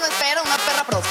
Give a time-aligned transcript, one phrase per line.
[0.00, 1.09] no una perra pro.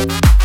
[0.00, 0.37] you